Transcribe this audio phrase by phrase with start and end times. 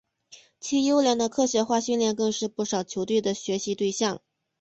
[0.59, 4.19] 其优良的科学化训练更是不少球队的学习对象。